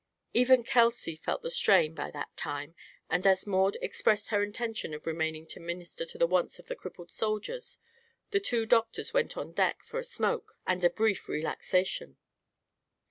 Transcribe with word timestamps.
Even 0.33 0.63
Kelsey 0.63 1.15
felt 1.15 1.43
the 1.43 1.51
strain 1.51 1.93
by 1.93 2.09
that 2.09 2.35
time 2.35 2.73
and 3.07 3.27
as 3.27 3.45
Maud 3.45 3.77
expressed 3.83 4.29
her 4.29 4.41
intention 4.41 4.95
of 4.95 5.05
remaining 5.05 5.45
to 5.49 5.59
minister 5.59 6.07
to 6.07 6.17
the 6.17 6.25
wants 6.25 6.57
of 6.57 6.65
the 6.65 6.75
crippled 6.75 7.11
soldiers, 7.11 7.77
the 8.31 8.39
two 8.39 8.65
doctors 8.65 9.13
went 9.13 9.37
on 9.37 9.51
deck 9.51 9.83
for 9.83 9.99
a 9.99 10.03
smoke 10.03 10.57
and 10.65 10.83
a 10.83 10.89
brief 10.89 11.29
relaxation. 11.29 12.17